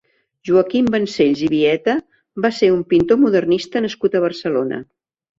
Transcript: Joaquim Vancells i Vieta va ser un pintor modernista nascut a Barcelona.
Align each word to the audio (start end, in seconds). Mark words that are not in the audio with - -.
Joaquim 0.49 0.85
Vancells 0.93 1.41
i 1.47 1.49
Vieta 1.51 1.93
va 2.45 2.49
ser 2.59 2.69
un 2.77 2.81
pintor 2.93 3.19
modernista 3.25 3.83
nascut 3.85 4.17
a 4.17 4.23
Barcelona. 4.25 4.81